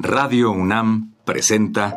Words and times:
Radio 0.00 0.52
UNAM 0.52 1.14
presenta 1.24 1.96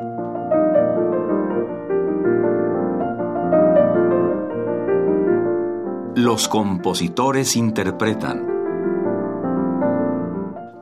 Los 6.15 6.47
compositores 6.47 7.55
interpretan. 7.55 8.47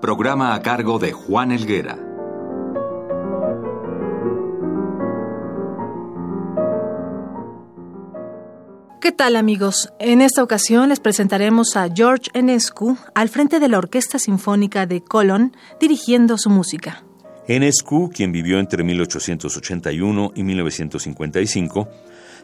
Programa 0.02 0.54
a 0.54 0.62
cargo 0.62 0.98
de 0.98 1.12
Juan 1.12 1.52
Elguera. 1.52 1.98
¿Qué 9.02 9.12
tal 9.12 9.36
amigos? 9.36 9.92
En 10.00 10.22
esta 10.22 10.42
ocasión 10.42 10.88
les 10.88 11.02
presentaremos 11.02 11.76
a 11.76 11.90
George 11.94 12.30
Enescu 12.34 12.98
al 13.14 13.28
frente 13.28 13.60
de 13.60 13.68
la 13.68 13.78
Orquesta 13.78 14.20
Sinfónica 14.20 14.86
de 14.86 15.04
Colón 15.04 15.52
dirigiendo 15.82 16.38
su 16.38 16.50
música. 16.50 17.04
Enescu, 17.50 18.12
quien 18.12 18.32
vivió 18.32 18.60
entre 18.60 18.84
1881 18.84 20.34
y 20.36 20.44
1955, 20.44 21.90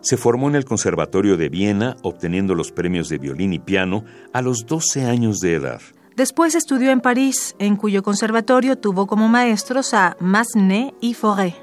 se 0.01 0.17
formó 0.17 0.49
en 0.49 0.55
el 0.55 0.65
Conservatorio 0.65 1.37
de 1.37 1.47
Viena 1.47 1.95
obteniendo 2.01 2.55
los 2.55 2.71
premios 2.71 3.07
de 3.07 3.19
violín 3.19 3.53
y 3.53 3.59
piano 3.59 4.03
a 4.33 4.41
los 4.41 4.65
12 4.65 5.05
años 5.05 5.39
de 5.41 5.53
edad. 5.53 5.79
Después 6.15 6.55
estudió 6.55 6.89
en 6.89 7.01
París, 7.01 7.55
en 7.59 7.75
cuyo 7.75 8.01
conservatorio 8.01 8.79
tuvo 8.79 9.05
como 9.05 9.27
maestros 9.27 9.93
a 9.93 10.17
Massenet 10.19 10.95
y 11.01 11.13
Fauré. 11.13 11.53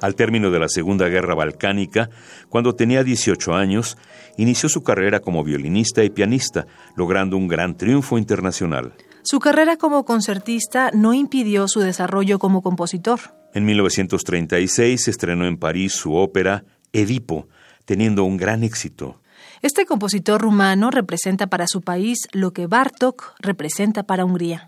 Al 0.00 0.14
término 0.14 0.52
de 0.52 0.60
la 0.60 0.68
Segunda 0.68 1.08
Guerra 1.08 1.34
Balcánica, 1.34 2.10
cuando 2.48 2.76
tenía 2.76 3.02
18 3.02 3.54
años, 3.54 3.98
inició 4.36 4.68
su 4.68 4.84
carrera 4.84 5.18
como 5.18 5.42
violinista 5.42 6.04
y 6.04 6.10
pianista, 6.10 6.68
logrando 6.94 7.36
un 7.36 7.48
gran 7.48 7.76
triunfo 7.76 8.18
internacional. 8.18 8.94
Su 9.26 9.40
carrera 9.40 9.78
como 9.78 10.04
concertista 10.04 10.90
no 10.92 11.14
impidió 11.14 11.66
su 11.66 11.80
desarrollo 11.80 12.38
como 12.38 12.60
compositor. 12.60 13.20
En 13.54 13.64
1936 13.64 15.08
estrenó 15.08 15.46
en 15.46 15.56
París 15.56 15.94
su 15.94 16.14
ópera 16.14 16.64
Edipo, 16.92 17.48
teniendo 17.86 18.24
un 18.24 18.36
gran 18.36 18.62
éxito. 18.62 19.22
Este 19.62 19.86
compositor 19.86 20.42
rumano 20.42 20.90
representa 20.90 21.46
para 21.46 21.66
su 21.66 21.80
país 21.80 22.28
lo 22.32 22.52
que 22.52 22.66
Bartók 22.66 23.34
representa 23.38 24.02
para 24.02 24.26
Hungría. 24.26 24.66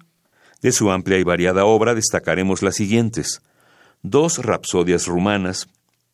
De 0.62 0.72
su 0.72 0.90
amplia 0.90 1.18
y 1.18 1.22
variada 1.22 1.66
obra 1.66 1.94
destacaremos 1.94 2.62
las 2.62 2.76
siguientes: 2.76 3.42
dos 4.00 4.38
rapsodias 4.38 5.06
rumanas, 5.06 5.68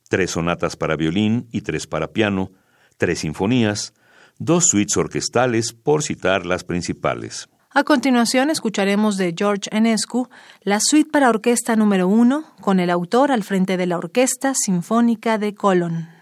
tres 0.08 0.32
sonatas 0.32 0.74
para 0.74 0.96
violín 0.96 1.46
y 1.52 1.60
tres 1.60 1.86
para 1.86 2.08
piano, 2.08 2.50
tres 2.96 3.20
sinfonías, 3.20 3.94
dos 4.40 4.66
suites 4.66 4.96
orquestales, 4.96 5.72
por 5.72 6.02
citar 6.02 6.44
las 6.44 6.64
principales. 6.64 7.48
A 7.74 7.84
continuación 7.84 8.50
escucharemos 8.50 9.16
de 9.16 9.34
George 9.34 9.70
Enescu 9.72 10.28
la 10.60 10.78
suite 10.78 11.10
para 11.10 11.30
orquesta 11.30 11.74
número 11.74 12.06
uno, 12.06 12.44
con 12.60 12.80
el 12.80 12.90
autor 12.90 13.32
al 13.32 13.44
frente 13.44 13.78
de 13.78 13.86
la 13.86 13.96
Orquesta 13.96 14.52
Sinfónica 14.54 15.38
de 15.38 15.54
Colón. 15.54 16.21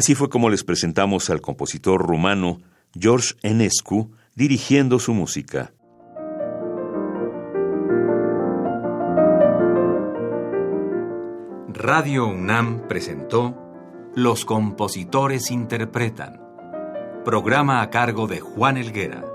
Así 0.00 0.14
fue 0.14 0.30
como 0.30 0.48
les 0.48 0.64
presentamos 0.64 1.28
al 1.28 1.42
compositor 1.42 2.00
rumano 2.00 2.62
George 2.98 3.34
Enescu 3.42 4.10
dirigiendo 4.34 4.98
su 4.98 5.12
música. 5.12 5.74
Radio 11.68 12.28
UNAM 12.28 12.88
presentó 12.88 13.54
Los 14.14 14.46
compositores 14.46 15.50
interpretan, 15.50 16.40
programa 17.22 17.82
a 17.82 17.90
cargo 17.90 18.26
de 18.26 18.40
Juan 18.40 18.78
Elguera. 18.78 19.29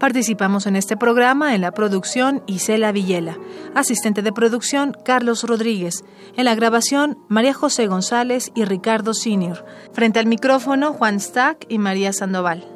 Participamos 0.00 0.66
en 0.66 0.76
este 0.76 0.96
programa 0.96 1.54
en 1.54 1.60
la 1.60 1.72
producción 1.72 2.42
Isela 2.46 2.90
Villela, 2.90 3.36
asistente 3.74 4.22
de 4.22 4.32
producción 4.32 4.96
Carlos 5.04 5.44
Rodríguez, 5.44 6.04
en 6.38 6.46
la 6.46 6.54
grabación 6.54 7.18
María 7.28 7.52
José 7.52 7.86
González 7.86 8.50
y 8.54 8.64
Ricardo 8.64 9.12
Senior, 9.12 9.66
frente 9.92 10.18
al 10.18 10.24
micrófono 10.24 10.94
Juan 10.94 11.20
Stack 11.20 11.66
y 11.68 11.76
María 11.76 12.14
Sandoval. 12.14 12.69